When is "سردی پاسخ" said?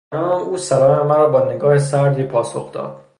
1.79-2.71